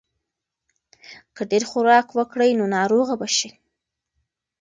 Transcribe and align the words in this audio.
که 1.35 1.41
ډېر 1.51 1.63
خوراک 1.69 2.07
وکړې 2.13 2.51
نو 2.59 2.65
ناروغه 2.75 3.15
به 3.19 3.27
شې. 3.35 3.49